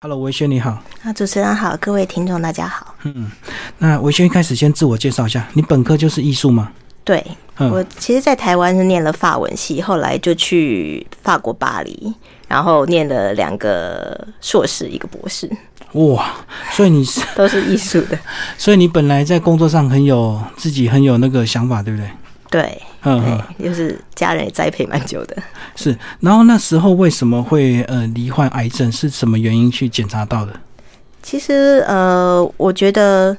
[0.00, 0.80] Hello，维轩你好。
[1.02, 2.94] 啊，主持人好，各位听众大家好。
[3.02, 3.28] 嗯，
[3.78, 6.70] 那维轩一开始先自我介绍一下，你本科就是艺术吗？
[7.02, 7.20] 对，
[7.56, 12.14] 嗯我其实，在台湾是念了法文系，后来就去法国巴黎，
[12.46, 15.50] 然后念了两个硕士，一个博士，
[15.94, 16.32] 哇，
[16.70, 18.16] 所以你是， 都是艺术的。
[18.56, 22.08] 所以你本来在工作上很有自己很有那个想法，对不对？
[22.50, 25.36] 对，嗯嗯，对，就是家人也栽培蛮久的。
[25.76, 25.96] 是。
[26.20, 28.90] 然后那时候为什么会呃罹患癌症？
[28.90, 30.52] 是什么原因去检查到的？
[31.22, 33.36] 其实，呃，我觉得，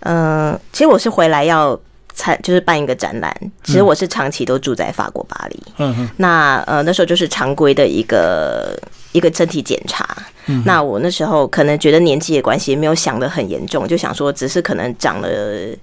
[0.00, 1.78] 呃，其实我是回来要
[2.14, 3.34] 参，就是办一个展览。
[3.64, 5.62] 其实我是长期都住在法国巴黎。
[5.78, 8.78] 嗯嗯那呃那时候就是常规的一个
[9.12, 10.06] 一个身体检查。
[10.46, 15.28] 嗯那我那时候可能觉得年纪的关系，没有想得很严重，就想说只是可能长了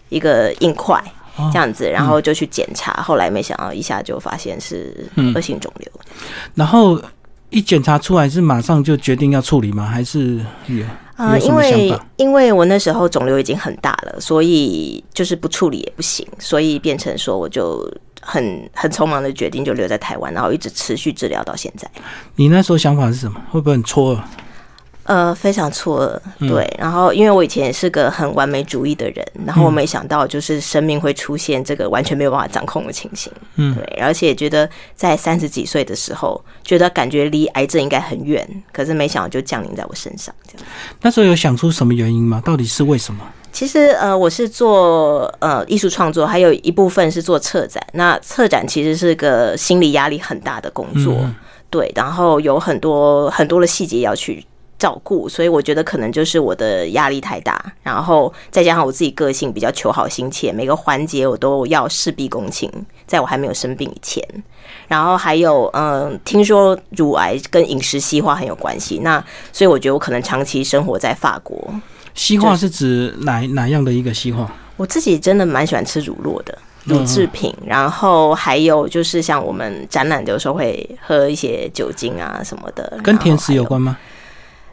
[0.10, 1.19] 一个硬块哦
[1.52, 5.92] 这样子，然后就去检查，后来没想到一下就发现是嗯恶性肿瘤。
[6.56, 7.02] 然后
[7.50, 9.86] 一检查出来是马上就决定要处理吗？
[9.86, 10.40] 还是
[11.16, 12.00] 啊呃，因为？
[12.18, 17.86] 因为我那时候肿瘤已经很大了，所以就是不处理也不行，所以变成说我就
[18.22, 21.90] 很很匆忙的决定就留在台湾，然后一直持续治疗到现在。
[22.36, 23.42] 你那时候想法是什么？
[23.50, 24.20] 会不会很错愕？
[25.10, 26.72] 呃，非常错愕，嗯对。
[26.78, 33.84] 然后，因为我以前也是个很完美主义的人，然后我嗯没想到就是生命会出现这个完全没有办法掌控的情形，嗯对。
[34.00, 40.68] 而且也觉得在三十几岁的时候，觉得感觉离癌症应该很远，可是没想到就降临在我身上，这样。
[41.02, 42.40] 那时候有想出什么原因吗？
[42.46, 43.24] 到底是为什么？
[43.52, 47.84] 其实呃，我是做呃艺术创作，还有一部分是做策展。
[47.94, 51.36] 那策展其实是个心理压力很大的工作，嗯
[51.72, 54.46] 对，然后有很多很多的细节要去
[54.80, 62.72] 照顾，所以我觉得可能就是我的压力太大，然后再加上我自己个性比较求好心切，每个环节我都要事必躬亲，
[63.06, 64.24] 在我还没有生病以前。
[64.88, 71.72] 然后还有，嗯，听说乳癌跟饮食西化很有关系，那所以我觉得我可能长期生活在法国，
[72.16, 74.52] 西化是指哪哪样的一个西化？
[74.78, 76.58] 我自己真的蛮喜欢吃乳酪的。
[76.86, 83.98] 乳制品，然后还有就是像我们展览的时候会喝一些酒精啊什么的，跟甜食有关吗？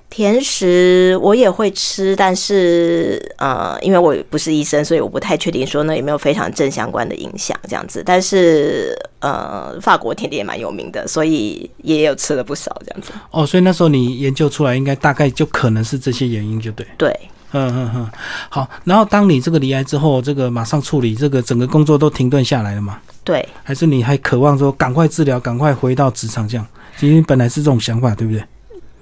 [0.09, 8.03] 甜食我也会吃，但是呃，因为我不是医生，所以我不太确定说那有没有非常正相关的影响这样子。
[8.07, 13.13] 但是呃，法国甜点也蛮有名的，所以也有吃了不少这样子。
[13.31, 16.87] 哦，所以那时候你研究出来，应该大概就可能是这些原因，就对。
[16.97, 17.21] 对，
[17.53, 18.11] 嗯嗯嗯，
[18.49, 18.67] 好。
[18.85, 22.99] 然后当你这个离癌之后，这个马上处理，这个整个工作都停顿下来了吗？
[23.25, 26.67] 对，还是你还渴望说赶快治疗，赶快回到职场这样？
[26.97, 28.43] 其实本来是这种想法，对不对？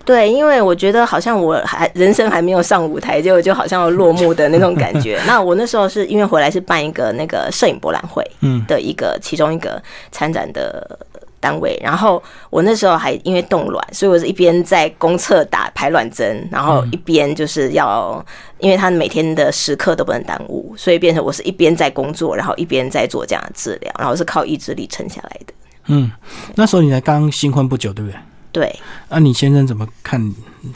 [0.05, 5.19] 对，因为我觉得好像我还人生还没有上舞台，就就好像要落幕的那种感觉。
[5.27, 9.83] 那我那时候是因为回来是办一个那个摄影博览会嗯的一个其中一个
[10.13, 10.99] 参展的
[11.41, 18.25] 单位，然后我那时候还因为冻卵，所以我是一边在公厕打排卵针，然后一边就是要，
[18.59, 25.55] 因为他每天的时刻都不能耽误，所以变成我是一边在工作，然后一边在做这样的治疗，然后是靠意志力撑下来的。
[25.87, 26.11] 嗯，
[26.55, 28.19] 那时候你才刚新婚不久，对不对？
[28.55, 28.73] 对，
[29.09, 30.33] 那、你先生怎么看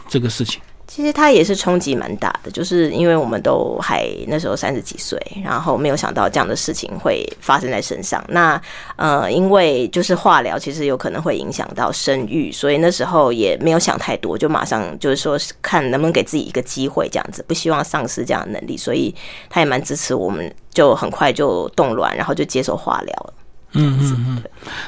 [0.08, 0.60] 这个事情？
[0.88, 8.24] 其实他也是冲击蛮大的，就是因为我们都还那时候三十几岁，然后没有想到这样的事情会发生在身上。
[8.28, 8.60] 那
[8.96, 19.14] 呃，因为就是化疗其实有可能会影响到生育，所以那时候也没有想太多，就马上就是说是看能不能给自己一个机会，这样子不希望丧失这样的能力，所以
[19.50, 23.34] 他也蛮支持我们，就很快就动卵，然后就接受化疗了。
[23.74, 24.42] 嗯嗯嗯。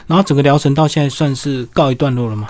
[0.07, 2.49] 然后整个疗程到现在算是告一段落了吗？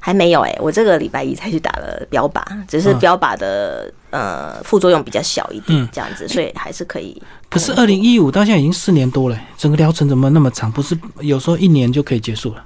[0.00, 7.20] 还没有哎、我这个礼拜一才去打了标靶，只是嗯标靶的、呃副作用比较小一点嗯，这样子，所以还是可以。
[7.50, 10.70] 可是二零一五到现在已经四年多了，整个疗程怎么那么长？
[10.70, 12.64] 不是有时候一年就可以结束了？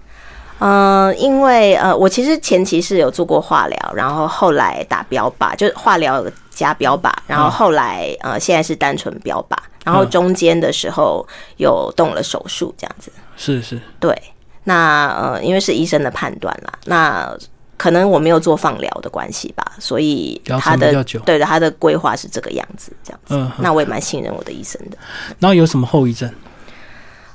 [0.59, 11.26] 呃，因为呃，我其实前期是有做过化疗，然后后来打标靶，就是化疗加标靶，然后后来呃现在是单纯标靶，然后嗯中间的时候
[11.56, 13.10] 有动了手术这样子。
[13.37, 14.16] 是是，对，
[14.65, 17.37] 那呃，因为是医生的判断啦，那
[17.77, 23.35] 可能我没有做放疗的关系吧，所以他的对的，他的规划是这个样子，这样子。
[23.35, 23.50] 嗯。
[23.59, 24.97] 那我也蛮信任我的医生的。
[25.41, 26.31] 然后有什么后遗症？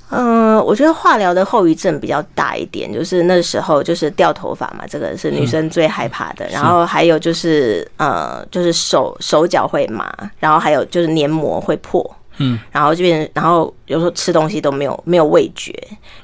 [0.09, 6.47] 嗯、我觉得化疗的后遗症比较大一点，就是那时候就是掉头发嘛，这个是女生最害怕的。
[6.47, 10.09] 然后还有就是呃，就是手手脚会麻，
[10.39, 15.73] 然后还有就是黏膜会破，嗯，然后这边，然后有时候吃东西都没有没有味觉，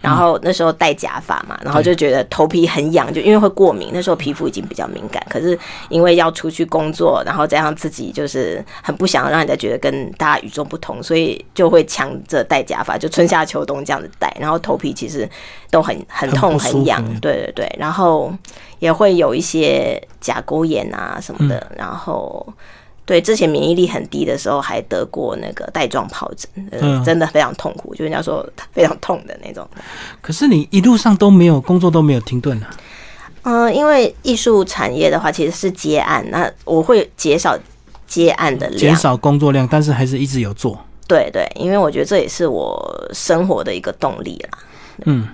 [0.01, 3.89] 然后那时候戴假发嘛，然后就觉得头皮很痒，就因为会过敏。
[3.93, 5.57] 那时候皮肤已经比较敏感，可是
[5.89, 15.29] 因为要出去工作，然后加上自己就是很不想让人家觉得跟大家与众不同，所以就会强着戴假发，就春夏秋冬这样子戴，然后头皮其实
[15.71, 18.33] 都很很痛很痒，对对对，然后
[18.79, 22.45] 也会有一些甲沟炎啊什么的，然后。
[23.05, 29.67] 对，之前免疫力很低的时候，还得过那个带状疱疹，嗯，真的非常痛苦，就人家说非常痛的那种。
[30.21, 32.69] 可是你一路上都没有工作都没有停顿啊？
[33.41, 37.59] 嗯，因为艺术产业的话，其实是接案，那我会减少
[38.07, 40.79] 接案的量，减少工作量，但是还是一直有做。
[41.05, 44.59] 对对，因为我觉得这也是我生活的一个动力啦。
[45.03, 45.27] 嗯，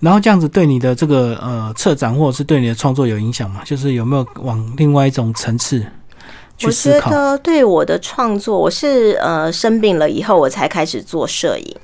[0.00, 3.60] 然后这样子对你的这个呃策展或者是对你的创作有影响吗？
[3.62, 5.84] 就是有没有往另外一种层次？
[6.62, 11.76] 我觉得对我的创作，我是呃生病了以后，我才开始做摄影。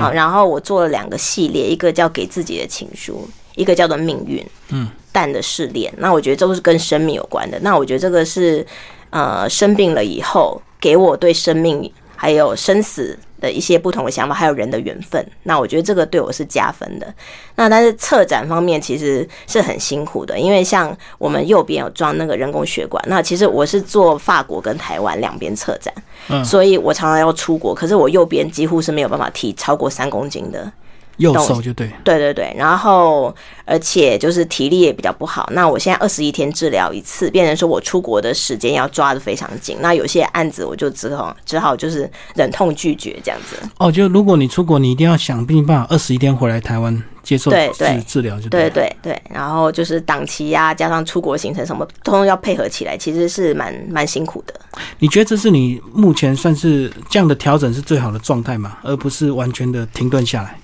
[0.00, 4.40] 好，然后我做了两个系列，一个叫《给自己的情书》，一个叫做《命运》。
[4.70, 5.92] 嗯，淡的试炼。
[5.98, 7.56] 那我觉得都是跟生命有关的。
[7.60, 8.66] 那我觉得这个是
[9.10, 13.16] 呃生病了以后，给我对生命还有生死。
[13.46, 17.06] 的一些不同的想法，还有人的缘分，那我觉得这个对我是加分的。
[17.54, 25.94] 那但是策展方面其实是很辛苦的，因为像我们右边有装那个人工血管，那其实我是做法国跟台湾两边策展，
[26.28, 30.72] 嗯，所以我常常要出国，可是我右边几乎是没有办法提超过三公斤的。
[31.16, 33.34] 右手就对，对对对，然后
[33.64, 35.48] 而且就是体力也比较不好。
[35.52, 39.78] 那我现在二十一天治疗一次，变成说我出国的时间要抓的非常紧。
[39.80, 43.56] 那有些案子我就只好只好就是忍痛拒绝这样子。
[43.78, 49.20] 哦，就如果你出国，你一定要想尽办法二十一天回来台湾接受治治疗，就对对对。
[49.30, 54.54] 然后就是档期呀，加上出国行程什么，通通要配合起来，其实是蛮蛮辛苦的。
[54.98, 58.76] 你觉得这是你目前算是这样的调整是最好的状态吗？
[58.82, 60.58] 而不是完全的停顿下来？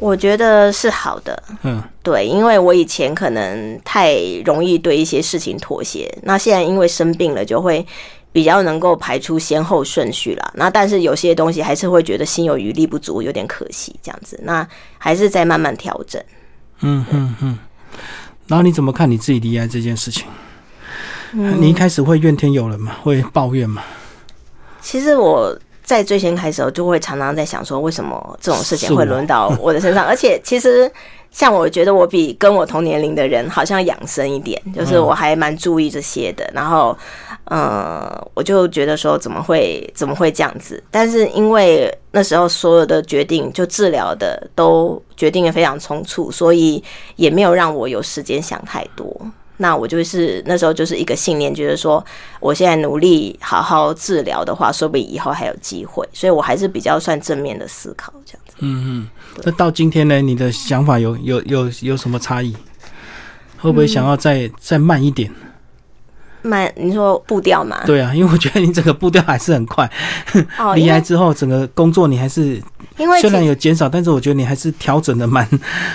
[0.00, 7.84] 我觉得是好的，嗯，对，因为我以前可能太容易对一些事情妥协，那现在因为生病了，就会
[8.30, 10.52] 比较能够排出先后顺序了。
[10.54, 14.66] 那但是有些东西还是会觉得心有余力不足，有点可惜，这样子，那
[14.98, 16.22] 还是在慢慢调整。
[16.80, 17.58] 嗯嗯嗯。
[18.46, 20.26] 然后你怎么看你自己离癌这件事情？
[21.32, 22.96] 你一开始会怨天尤人吗？
[23.02, 23.82] 会抱怨吗？
[24.80, 25.58] 其实我。
[25.88, 30.04] 在最先开始，我就会常常在想说，为什么这种事情会轮到我的身上？
[30.04, 30.90] 而且，其实
[31.30, 36.46] 像我觉得，我比跟我同年龄的人好像养生一点，就是我还蛮注意这些的。
[36.52, 36.94] 然后，
[37.44, 40.84] 呃，我就觉得说，怎么会怎么会这样子？
[40.90, 46.84] 但是因为那时候所有的决定，就治疗的都决定的非常匆促，所以
[47.16, 49.18] 也没有让我有时间想太多。
[49.60, 52.04] 那我就是那时候就是一个信念，觉得说
[52.40, 58.54] 我现在努力好好治疗的话，说不定以后还有机会，所以我还是比较算正面的思考这样子。
[58.60, 59.08] 嗯嗯，
[59.44, 62.56] 那到今天呢，你的想法有有有有什么差异？
[63.60, 65.28] 会不会想要再再慢一点？
[66.42, 66.72] 慢？
[66.76, 67.82] 你说步调嘛？
[67.84, 69.90] 对啊，因为我觉得你整个步调还是很快。
[70.56, 72.62] 哦， 离开之后，整个工作你还是
[72.96, 75.48] 因为虽然有减少，但是我觉得你还是调整的蛮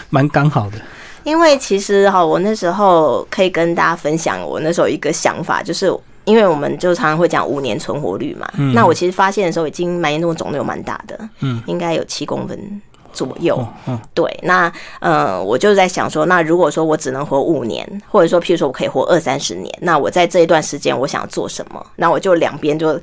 [0.10, 0.78] 蛮刚好的。
[1.24, 5.92] 因为其实哈，我那时候可以跟大家分享，我那时候一个想法，就是
[6.26, 8.48] 因为我们就常常会讲五年存活率嘛。
[8.58, 8.74] 嗯。
[8.74, 11.18] 那我其实发现的时候，已经蛮严重，肿瘤蛮大的。
[11.40, 11.62] 嗯。
[11.66, 12.82] 应该有七公分
[13.12, 13.66] 左右。
[13.88, 14.00] 嗯。
[14.14, 14.40] 对。
[14.44, 21.86] 那呃，我就在想说，那如果说我只能活五年，或者说譬如说我可以活二三十年，那我在这一段时间我想做什么？
[21.98, 23.00] 那我就两边就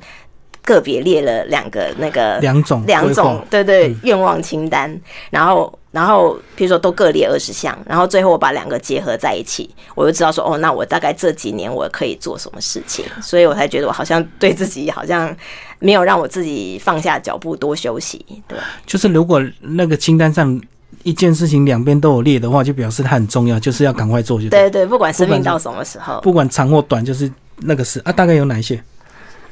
[0.63, 4.99] 个别列了两个那个两种两种对对愿望清单，
[5.29, 5.71] 然后。
[5.91, 15.35] 然后，比如说都各列二十项，然后最后我把两个结合在一起，我就知道说，哦，那我大概这几年我可以做什么事情，所以我才觉得我好像对自己好像
[15.79, 18.25] 没有让我自己放下脚步多休息。
[18.47, 20.57] 对，就是如果那个清单上
[21.03, 24.41] 一件事情两边都有列的话，就表示它很重要，就是要赶快做。
[24.41, 28.13] 就对对，不管生命到什么时候，不管长或短，就是那个事啊。
[28.13, 28.81] 大概有哪一些？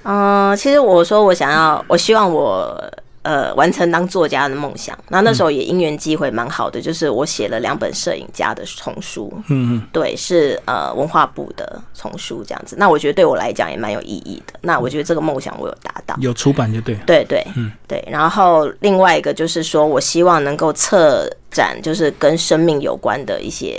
[0.09, 2.75] 嗯，其实我说我想要，我希望我。
[3.21, 4.97] 呃，完成当作家的梦想。
[5.09, 9.31] 那那时候也因缘机会蛮好的，就是我写了两本摄影家的丛书。
[9.49, 12.77] 嗯嗯，对，是呃文化部的丛书这样子。
[12.79, 14.53] 那我觉得对我来讲也蛮有意义的。
[14.61, 16.95] 那我觉得这个梦想我有达到，有出版就对。
[17.05, 18.01] 对对，嗯对。
[18.09, 23.77] 然后另外一个就是说我希望能够策展，就是跟生命有关的一些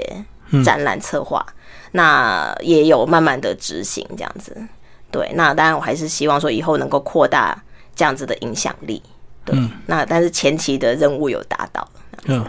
[0.62, 1.44] 展览策划。
[1.92, 4.54] 那也有慢慢的执行这样子。
[5.10, 7.60] 对，那当然我还是希望说以后能够扩大
[7.94, 9.02] 这样子的影响力。
[9.46, 11.88] 嗯，那但是前期的任务有达到。
[12.26, 12.44] 嗯，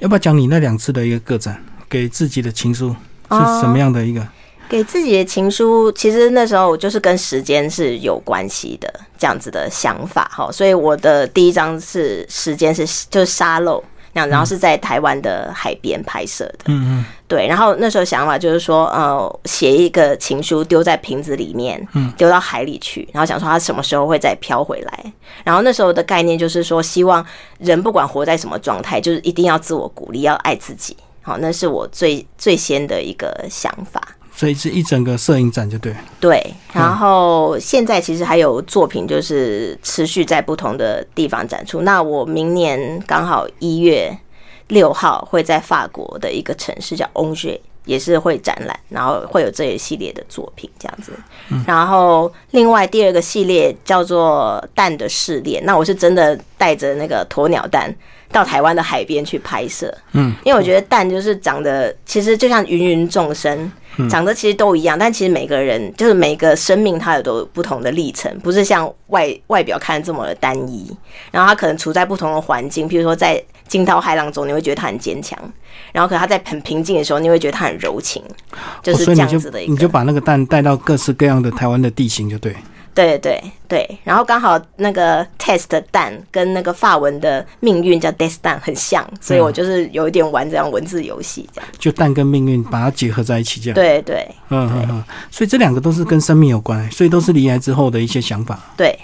[0.00, 2.88] 要不要讲你那两次的一个个展，给自己的情书
[3.30, 4.26] 是什么样的一个？
[4.68, 10.50] 给自己的情书，其实那时候就是跟时间是有关系的，这样子的想法哈。
[10.50, 13.84] 所以我的第一张是时间是就是沙漏，
[14.16, 16.64] 那样然后是在台湾的海边拍摄的。
[16.68, 25.12] 嗯嗯，对，然后那时候想法就是说，呃，写一个情书丢在瓶子里面，嗯丢到海里去，然后想说它什么时候会再飘回来。
[25.44, 27.24] 然后那时候的概念就是说，希望
[27.58, 30.96] 人不管活在什么状态，就是一定要自我鼓励，要爱自己。
[31.20, 34.00] 好，那是我最最先的一个想法。
[34.36, 35.96] 所以是一整个摄影展就对。
[36.20, 41.80] 对，然后现在其实还有作品，就是持续在不同的地方展出。
[41.80, 44.14] 那我明年刚好一月
[44.68, 51.12] 六号会在法国的一个城市叫 Angers，也是会展览，然后会有这一系列的作品这样子。
[51.66, 57.94] 然后另外第二个系列叫做蛋的试炼，那我是真的带着那个鸵鸟蛋
[58.36, 59.92] 到台湾的海边去拍摄。
[60.12, 63.72] 嗯，因为我觉得蛋就是长得其实就像芸芸众生。
[64.10, 70.94] 长得其实都一样，但其实每个人就是每个生命，它有都有不同的历程，不是像外外表看这么的单一。
[71.30, 75.34] 然后他可能处在不同的环境，比如说在惊涛骇浪中，你会觉得他很坚强；
[75.92, 78.22] 然后可能他在很平静的时候，你会觉得他很柔情，
[78.82, 79.72] 就是这样子的一个。
[79.72, 82.54] 你就把那个蛋带到各式各样的台湾的地形就对。
[82.96, 83.38] 对对
[83.68, 91.70] 对，然后刚好那个 test 蛋跟那个法文的命运叫 death 卵很像，所以我就是有一点玩这样文字游戏这样。
[91.78, 93.74] 就蛋跟命运把它结合在一起，这样。
[93.74, 95.04] 对对嗯嗯嗯。
[95.30, 98.58] 所以这两个都是跟生命有关，所以都是离癌之后的一些想法。
[98.78, 98.98] 对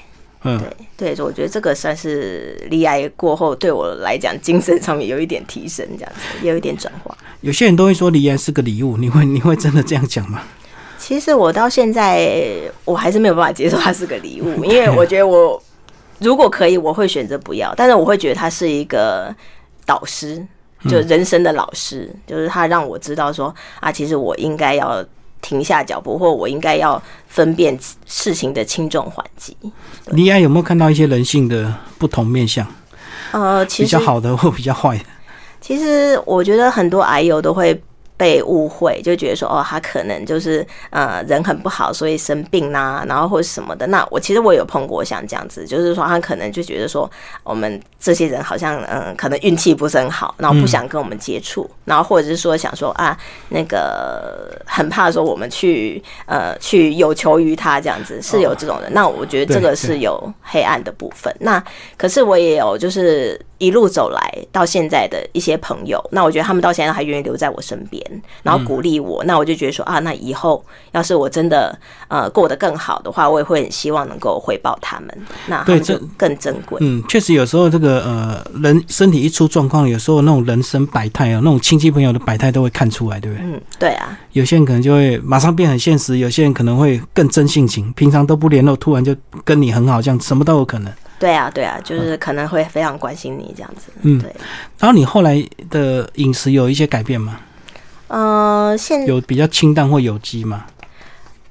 [0.44, 0.58] 嗯，
[0.96, 7.14] 对，所以我觉得这个算是离癌过后对我来讲精神上面有一点提升，这样子也有一点转化。
[7.42, 10.42] 有些人都会说离癌是个礼物，你会你会真的这样讲吗？
[11.02, 12.54] 其实我到现在
[12.84, 15.60] 我还是没有办法接受它是个礼物， 因为我觉得我
[16.20, 19.34] 如果可以，我会选择不要，但是我会觉得它是一个
[19.84, 20.40] 导师，
[20.88, 25.04] 就人生的老师，就是他让我知道说啊，其实我应该要
[25.40, 29.56] 停下脚步，或我应该要分辨事情的轻重缓急。
[30.06, 32.64] 离癌有没有看到一些人性的不同面相？
[33.32, 35.04] 呃，其比较好的或比较坏的？
[35.60, 37.82] 其实我觉得很多癌友都会
[38.22, 43.84] 被误会，就觉得说哦，他可能就是呃人很不好，所以生病啦、然后或者什么的。
[43.88, 47.10] 那我其实我有碰过像这样子，就是说他可能就觉得说
[47.42, 58.92] 我们这些人好像嗯、可能运气不是很好，然后不想跟我们接触，然后或者是说想说啊那个很怕说我们去呃去有求于他这样子，是有这种人。
[58.94, 61.34] 那我觉得这个是有黑暗的部分。
[61.40, 61.60] 那
[61.96, 68.04] 可是我也有就是一路走来到现在的一些朋友，那我觉得他们到现在还愿意留在我身边，
[68.42, 69.22] 然后鼓励我。
[69.22, 71.78] 那我就觉得说啊，那以后要是我真的
[72.08, 75.16] 呃过得更好的话，我也会很希望能够回报他们，
[75.46, 76.76] 那对这更珍贵。
[76.80, 83.46] 嗯，确实有时候这个呃人身体一出状况，有时候那种人生百态啊，那种亲戚朋友的百态都会看出来，对不对？
[83.46, 89.14] 嗯，对啊，有些人可能就会马上变很现实，有些人可能会更真性情，平常都不联络，突然就
[89.44, 90.92] 跟你很好，这样什么都有可能。
[91.22, 93.92] 对啊，对啊，就是可能会非常关心你这样子。
[94.00, 94.28] 嗯对，
[94.80, 97.38] 然后你后来的饮食有一些改变吗？
[98.08, 100.64] 呃，现有比较清淡或有机吗？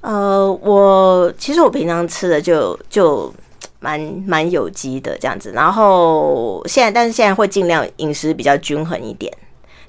[0.02, 3.32] 呃，我其实我平常吃的就就
[3.80, 9.32] 蛮蛮有机的这样子，然后现在但是现在会尽量饮食比较均衡一点。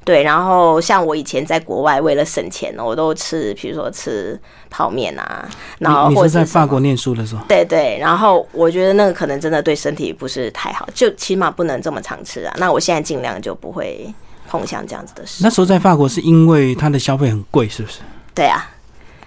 [0.06, 5.48] 对，然后像我以前在国外为了省钱呢，我都吃，比如说吃泡面啊，
[5.80, 12.54] 然后或者在法国念书的时候，对对，然后我觉得那个可能真的对身体不是太好，就起码不能这么常吃啊。
[12.58, 14.14] 那我现在尽量就不会
[14.50, 15.50] 碰像这样子的事那。
[15.50, 18.00] 时候在法国是因为它的消费很贵，是不是？
[18.36, 18.73] 对啊，嗯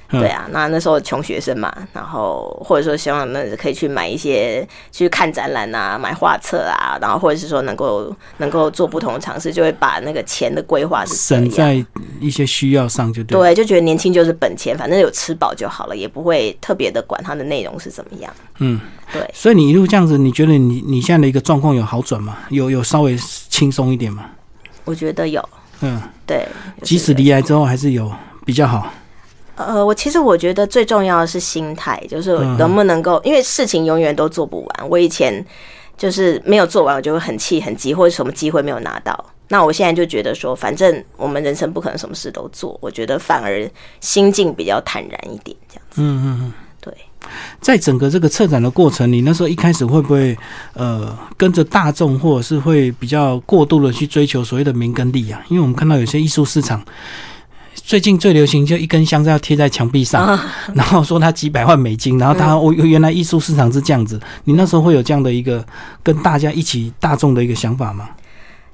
[0.08, 11.14] 对啊，那那时候穷学生嘛，然后或者说希望那可以去买一些去看展览啊，买画册啊，然后或者是说能够能够做不同的尝试，就会把那个钱的规划是。
[11.14, 11.84] 省在
[12.20, 13.38] 一些需要上就对。
[13.38, 18.32] 对，就觉得年轻就是本钱，反正有吃饱就好了，也不会特别的管它的内容是怎么样。
[18.58, 18.80] 嗯，
[19.12, 19.28] 对。
[19.34, 22.38] 所以你一路这样子，你觉得你你现在的一个状况有好转吗？
[22.50, 23.16] 有有稍微
[23.48, 24.26] 轻松一点吗？
[24.84, 25.46] 我觉得有，
[25.80, 26.46] 嗯，对，
[26.82, 28.12] 即使离癌之后还是有
[28.44, 28.88] 比较好。
[29.56, 34.88] 呃，我其实我觉得最重要的是心态，就是嗯能不能够，因为事情永远都做不完。
[34.88, 35.44] 我以前
[35.96, 39.24] 就是没有做完，我就会很气很急，或者什么机会没有拿到。
[39.48, 43.68] 那我现在就觉得说，反正我们人生不可能什么事都做，我觉得反而
[44.00, 46.02] 心境比较坦然一点，这样子。
[46.02, 46.52] 嗯嗯嗯。
[46.80, 46.94] 对，
[47.60, 50.36] 在整个这个策展的过程，你那时候一开始会不会
[50.74, 55.42] 呃跟着大众，或者是会比较过度的去追求所谓的名跟利啊？
[55.48, 56.84] 因为我们看到有些艺术市场。
[57.86, 64.20] 最近最流行就一根香要贴在墙壁上，啊然后说它几百万美金，然后嗯它哦原来艺术市场是这样子。
[64.42, 65.64] 你那时候会有这样的一个
[66.02, 68.08] 跟大家一起大众的一个想法吗？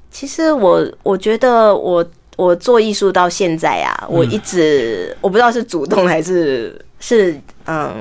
[0.09, 2.03] 其实我我觉得我
[2.37, 7.93] 我做艺术到现在啊，我一直我不知道是主动还是是嗯，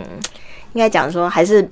[0.72, 1.70] 应该讲说还是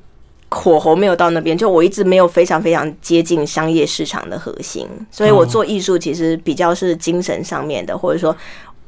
[0.51, 8.37] 火候没有到那边，就我一直没有非常非常接近商业市场的核心，所以我做艺术其实比较是精神上面的，或者说。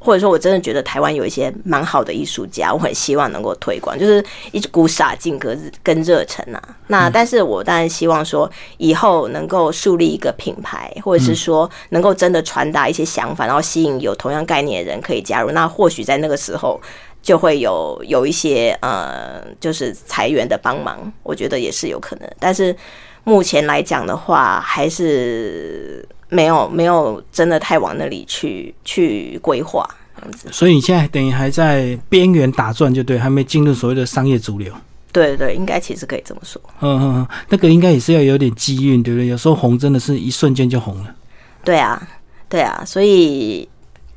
[0.02, 6.60] 或者说，我真的觉得台湾有一些蛮好的艺术家，我很希望能够推广，就是一股洒劲跟跟热忱啊。
[6.88, 15.52] 那但是我当然希望说，以后能够树立一个品牌，或者是说能够真的传达一些想法，然后吸引有同样概念的人可以加入。
[15.52, 16.80] 那或许在那个时候
[17.22, 22.28] 就会有有一些呃，就是裁员的帮忙，我觉得也是有可能。
[22.40, 22.74] 但是
[23.24, 26.04] 目前来讲的话，还是。
[26.32, 29.86] 没有没有，真的太往那里去去规划
[30.16, 30.48] 这样子。
[30.50, 34.72] 所以你现在等于还在边缘打转，就对，还没进入所谓的商业主流。
[35.12, 36.60] 对对，应该其实可以这么说。
[36.80, 39.26] 嗯嗯嗯，那个应该也是要有点机运，对不对？
[39.26, 41.14] 有时候红真的是一瞬间就红了。
[41.62, 42.02] 对啊，
[42.48, 43.68] 对啊，所以。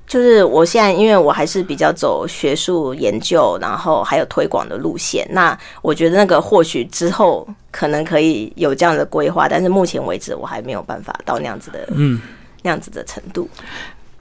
[0.07, 5.27] 就是我现在，因为我还是比较走学术研究，然后还有推广的路线。
[5.31, 12.21] 那我觉得那个或许之后可能可以有这样的规划，但是目前为止我还没有办法到那样子的，嗯，
[12.61, 13.49] 那样子的程度。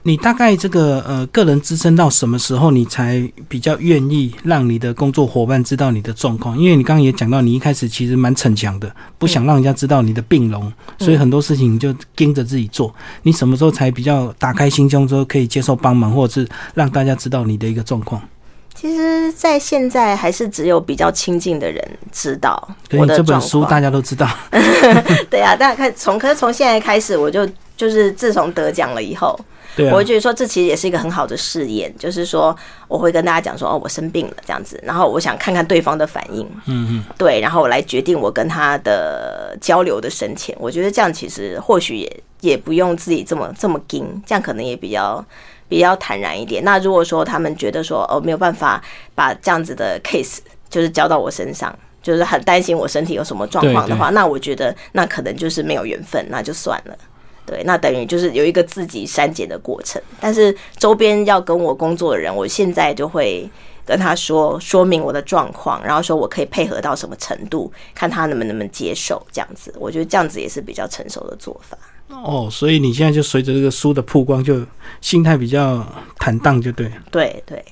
[0.07, 6.55] 你大概这个呃个人支撑到什么时候，你才比较愿意让你的工作伙伴知道你的状况？
[6.59, 12.93] 因为你刚刚也讲到，你一开始其实蛮逞强的，不想让人家知道你的病容，所以很多事情你就盯着自己做。
[13.23, 18.21] 你什么时候才比较打开心胸，之后可以接受帮忙，或者是让大家知道你的一个状况？
[18.75, 24.29] 其实，在现在还是只有比较亲近的人知道我的这本书，大家都知道。
[25.31, 29.35] 对啊，大家看从可是从现在开始，我就就是自从得奖了以后。
[29.77, 32.55] 我会觉得说，这其实也是一个很好的试验，就是说，
[32.87, 40.55] 我会跟大家讲说，哦，我生病了这样子，然后我想看看对方的反应，嗯嗯，对，然后我来决定我跟他的交流的深浅。
[40.59, 45.23] 我觉得这样其实或许也也不用自己这么这么惊，这样可能也比较
[45.67, 46.63] 比较坦然一点。
[46.63, 48.81] 那如果说他们觉得说，哦，没有办法
[49.13, 50.37] 把这样子的 case
[50.69, 56.97] 就是交到我身上，就是很担心我身体有什么状况的话，那我觉得那可能就是没有缘分，那就算了。
[57.45, 63.47] 对，那等于就是有一个自己删减的过程，但是周边要跟我工作的人，我现在就会
[63.85, 69.73] 跟他说说明我的状况，然后说我可以配合到什么程度，看他能不能接受这样子。
[69.79, 71.77] 我觉得这样子也是比较成熟的做法。
[72.09, 74.65] 哦，所以你现在就随着这个书的曝光，就
[75.01, 75.85] 心态比较
[76.17, 76.91] 坦荡，就对。
[77.11, 77.63] 对对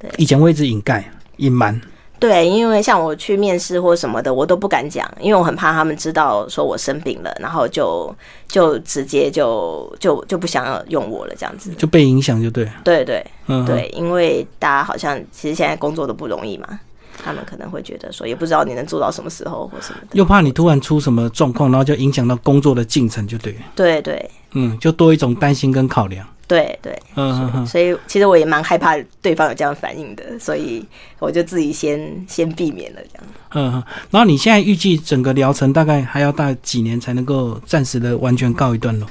[0.00, 1.80] 对，以前会一直掩盖、隐瞒。
[2.18, 8.14] 对，因为像我去面试或什么的，我都不敢讲，因为我很怕他们知道说我生病了，然后就
[8.48, 12.68] 就直接就就就不想要用我了，这样子就被影响，就对。
[12.82, 16.80] 对对，嗯，对，因为大家好像其实现在工作都不容易嘛，
[17.22, 23.56] 他们可能会觉得说，也不知道你能做到什么时候或什么的，又怕你突然出什么状况，然后就影响到工作的进程，就对。
[23.76, 26.26] 对对，嗯，就多一种担心跟考量。
[26.48, 30.84] 对对，嗯嗯所以其实我也蛮害怕对方有这样反应的，所以
[31.20, 33.24] 我就自己先先避免了这样。
[33.50, 39.06] 嗯嗯，然后你现在预计整个疗程大概还要大几年才能够暂时的完全告一段落？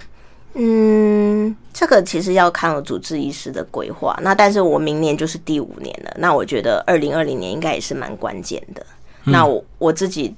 [0.56, 4.17] 嗯，这个其实要看我主治医师的规划。
[4.23, 8.84] 那但是我明年就是第五年了，那我觉得二零二零年应该也是蛮关键的。
[9.23, 10.36] 那我我自己。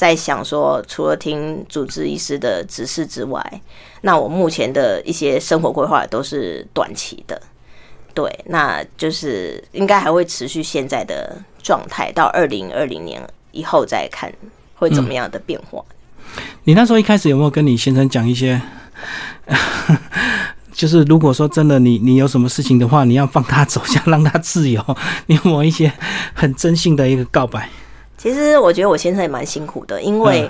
[0.00, 3.60] 在想说，除了听主治医师的指示之外，
[4.00, 7.38] 那我目前的一些生活规划都是短期的，
[8.14, 14.32] 对，那就是应该还会持续现在的状态，到二零二零年以后再看
[14.76, 15.84] 会怎么样的变化。
[16.64, 18.58] 你那时候一开始有没有跟你先生讲一些，
[20.72, 24.82] 就是如果说真的你你有什么事情的话，你要放他走，想让他自由，
[25.26, 25.92] 你有有一些
[26.32, 27.68] 很真性的一个告白？
[28.20, 30.48] 其实我觉得我先生也蛮辛苦的，因为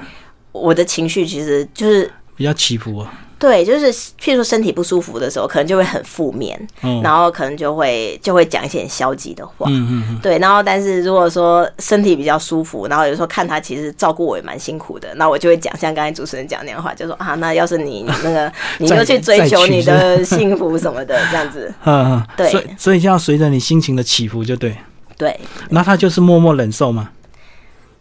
[0.51, 3.13] 我的情绪其实就是比较起伏啊。
[3.39, 6.61] 对，就是譬如说身体不舒服的时候，可能就会很负面，
[7.03, 9.67] 然后可能就会就会讲一些很消极的话。
[9.71, 10.19] 嗯嗯嗯。
[10.21, 21.73] 对，然后但是如果说身体比较舒服，然后有时候看他其实照顾我也蛮辛苦的，那我就会讲像刚才主持人讲那样的话，就说啊，那要是你那个 你就去追求你的幸福什么的这样子。
[21.87, 22.27] 嗯嗯。
[22.37, 22.51] 对。
[22.51, 24.77] 所以所以就要随着你心情的起伏就对。
[25.17, 25.41] 对。
[25.71, 27.09] 那他就是默默忍受吗？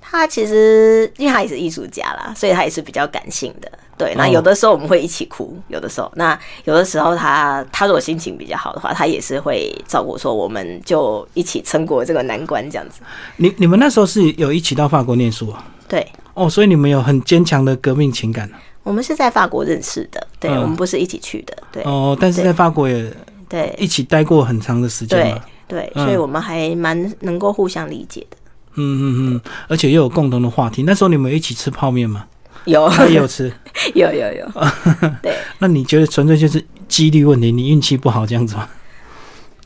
[0.10, 3.72] 他其实，因为他也是艺术家啦，所以他也是比较感性的。
[3.98, 13.02] 对，那有的时候我们会一起哭，有的时候，那有的时候他他如果心情比较好的话，他也是会照顾说，我们就一起撑过这个难关这样子。
[13.38, 15.68] 你你们那时候是有一起到法国念书啊？
[15.88, 16.08] 对。
[16.34, 18.50] 哦，所以你们有很坚强的革命情感。
[18.84, 21.84] 我们是在法国认识的，对，我们不是一起去的，对。
[21.84, 23.14] 哦，但是在法国也
[23.50, 28.38] 对一起待过很长的时间对，所以我们还蛮能够互相理解的。
[28.80, 30.84] 嗯嗯嗯，而且又有共同的话题。
[30.84, 32.26] 那时候你们一起吃泡面吗？
[32.66, 33.52] 有他也有吃。
[33.94, 34.52] 有 有有，
[35.24, 35.34] 对。
[35.60, 38.68] 那你觉得纯粹就是几率问题，你运气不好这样子吗？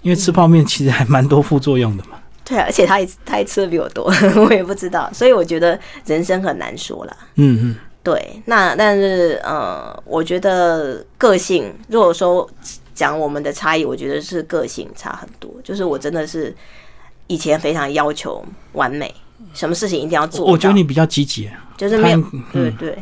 [0.02, 2.18] 因为吃泡面其实还蛮多副作用的嘛。
[2.46, 7.18] 对啊，而且他也他也吃的比我多， 我也不知道，所以我觉得人生很难说了。
[7.36, 8.42] 嗯嗯，对。
[8.46, 12.48] 那但是呃，我觉得个性，如果说
[12.94, 15.50] 讲我们的差异，我觉得是个性差很多。
[15.64, 16.54] 就是我真的是
[17.34, 19.12] 以前非常要求完美，
[19.54, 20.46] 什么事情一定要做。
[20.46, 22.98] 我觉得你比较积极，就是没有对对。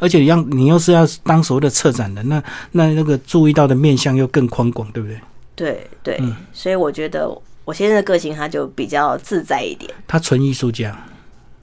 [0.00, 5.20] 而且让你又是要当所谓的策展人，那那那个注意到的面向又更宽广，对不对？
[5.54, 6.20] 对对，
[6.52, 7.30] 所以我觉得
[7.64, 9.90] 我现在的个性他就比较自在一点。
[10.06, 10.96] 他纯艺术家。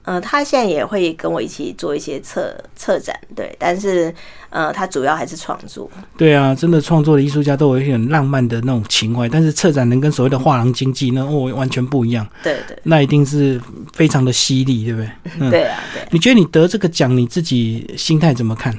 [0.06, 4.14] 呃，他现在也会跟我一起做一些策策展，对，但是
[4.50, 5.90] 呃，他主要还是创作。
[6.16, 12.24] 对啊，真的创作的艺术家都有一点浪漫的那种情怀，但是策展人跟所谓的画廊经济那哦完全不一样。
[12.40, 13.60] 对对，那一定是
[13.94, 15.00] 非常的犀利，对不
[15.40, 15.50] 对？
[15.50, 16.06] 对啊，对。
[16.12, 18.72] 你觉得你得这个奖，你自己心态怎么看？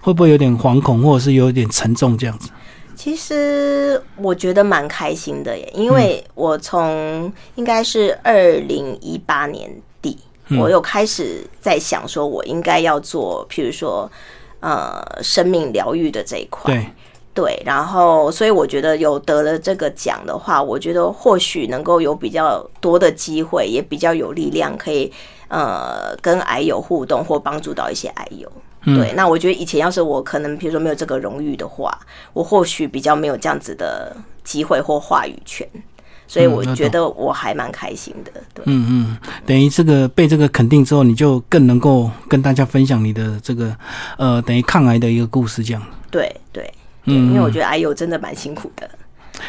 [0.00, 2.48] 会不会有点惶恐，或者是有点沉重这样子？
[2.96, 9.82] 其实我觉得蛮开心的耶，因为我从应该是二零一八年底。
[10.58, 14.10] 我又开始在想，说我应该要做，譬如说，
[14.60, 16.86] 呃，生命疗愈的这一块，对，
[17.32, 25.12] 对，然后，所以我觉得有得了这个奖的话，我觉得或许能够有比较多的机会，也比较有力量，可以
[25.48, 28.50] 呃跟癌友互动或帮助到一些癌友。
[28.82, 31.96] 对，那我觉得以前要是我可能，比如说没有这个荣誉的话，
[32.32, 35.68] 我或许比较没有这样子的机会或话语权。
[36.30, 43.76] 所以我觉得我还蛮开心的，对，嗯嗯，等于这个被这个肯定之后，你就更能够跟大家分享你的这个
[44.16, 45.82] 呃，等于抗癌的一个故事，这样。
[46.08, 46.72] 对对，
[47.06, 48.88] 嗯，因为我觉得癌友真的蛮辛苦的。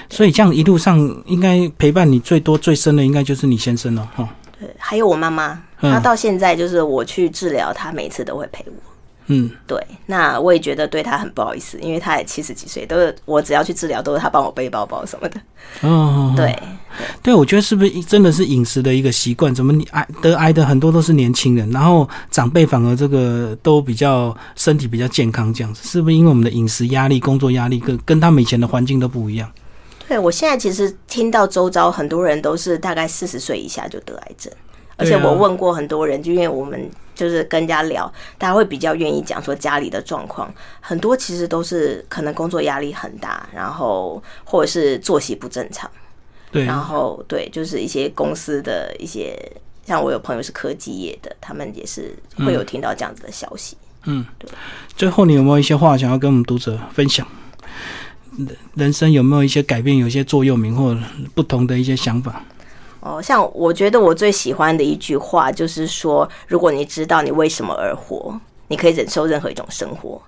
[0.09, 4.27] 所以这样一路上，应该陪伴你最多最深的，应该就是你先生了，哈。
[4.59, 8.90] 对，还有我妈妈，她到现在就是我去治疗，她每次都会陪我。
[9.27, 15.39] 嗯，对，那我也觉得对他很不好意思，因为他也七十几岁，都是我只要去治疗，都是他帮我背包包什么的。
[15.81, 16.57] 哦，对，
[17.23, 19.53] 对，我觉得是不是真的是饮食的一个习惯？
[19.55, 29.49] 怎么你癌得癌的很多都是年轻人，然后长辈反而这个都比较身体比较健康，这样子是不是因为我们的饮食压力、工作压力跟跟他们以前的环境都不一样？
[30.10, 34.51] 对，我现在其实听到周遭很多人都是大概四十岁以下就得癌症。
[34.97, 45.89] 而且我问过很多人，就因为我们就是跟人家聊，大家会比较愿意讲说家里的状况，很多其实都是可能工作压力很大，然后或者是作息不正常，
[46.52, 49.38] 对，然后对，就是一些公司的一些，
[49.86, 53.78] 像我有朋友是科技业的，他们也是会有听到这样子的消息。
[54.06, 54.50] 嗯，对。
[54.95, 57.28] 最后，你有没有一些话想要跟我们读者分享？
[58.76, 60.97] 人生有没有一些改变，有一些座右铭或
[61.36, 62.41] 不同的一些想法？
[63.01, 68.33] 哦，像我觉得我最喜欢的一句话就是说，如果你知道你为什么而活，
[68.67, 70.21] 你可以忍受任何一种生活。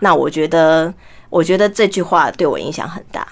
[0.00, 0.92] 那我觉得，
[1.30, 3.26] 我觉得这句话对我影响很大。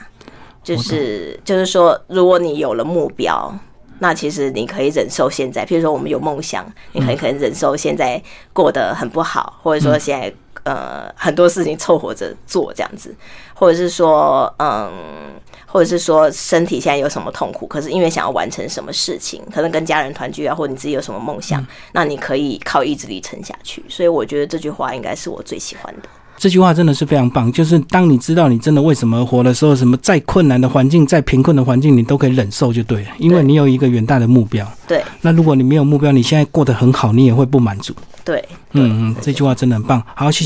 [0.63, 3.55] 就是就是说，如果你有了目标，
[3.99, 5.67] 那其实你可以忍受现在。
[5.67, 8.23] 譬如说，我们有梦想，你很可能忍受现在
[8.55, 10.33] 过得很不好，或者说现在
[10.65, 13.15] 呃很多事情凑合着做这样子，
[13.55, 14.91] 或者是说嗯。
[15.67, 23.85] 或者是说身体现在有什么痛苦，可是因为想要完成什么事情，可能跟家人团聚啊，或者你自己有什么梦想，那你可以靠意志力撑下去。
[23.89, 26.09] 所以我觉得这句话应该是我最喜欢的。
[26.37, 34.65] 这句话真的是非常棒，就是当你知道你真的为什么活的时候，什么再困难的环境、再贫困的环境，你都可以忍受就对了，因为你有一个远大的目标。
[34.87, 35.03] 对。
[35.23, 37.93] 那如果你没有目标，你现在过得很好，你也会不满足。
[38.25, 38.45] 对。
[38.73, 40.01] 嗯嗯，这句话真的很棒。
[40.15, 40.43] 好，谢谢。